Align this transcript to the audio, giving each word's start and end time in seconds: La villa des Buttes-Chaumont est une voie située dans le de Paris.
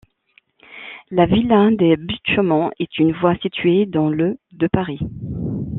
La 1.11 1.27
villa 1.27 1.69
des 1.69 1.95
Buttes-Chaumont 1.95 2.71
est 2.79 2.97
une 2.97 3.11
voie 3.11 3.35
située 3.35 3.85
dans 3.85 4.09
le 4.09 4.39
de 4.51 4.65
Paris. 4.65 4.97